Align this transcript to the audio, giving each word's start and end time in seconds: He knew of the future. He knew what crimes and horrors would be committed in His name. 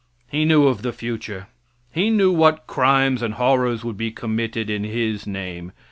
He 0.31 0.45
knew 0.45 0.65
of 0.65 0.81
the 0.81 0.93
future. 0.93 1.45
He 1.91 2.09
knew 2.09 2.31
what 2.31 2.65
crimes 2.65 3.21
and 3.21 3.35
horrors 3.35 3.83
would 3.85 3.97
be 3.97 4.09
committed 4.09 4.67
in 4.67 4.83
His 4.83 5.27
name. 5.27 5.73